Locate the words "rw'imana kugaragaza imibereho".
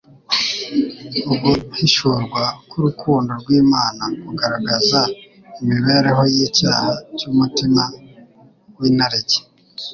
3.41-6.21